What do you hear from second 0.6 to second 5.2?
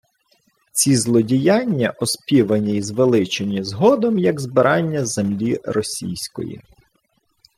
Ці злодіяння оспівані й звеличені згодом як «збирання